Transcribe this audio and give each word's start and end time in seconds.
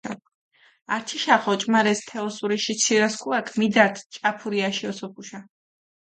ართიშახჷ 0.95 1.47
ოჭუმარესჷ 1.53 2.03
თე 2.09 2.17
ოსურიში 2.27 2.73
ცირასქუაქჷ 2.81 3.53
მიდართჷ 3.59 4.03
ჭაფურიაში 4.13 4.85
ოსოფუშა. 4.91 5.39